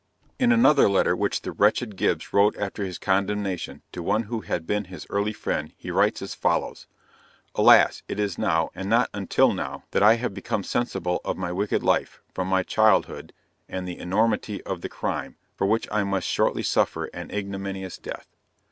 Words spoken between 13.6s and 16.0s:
and the enormity of the crime, for which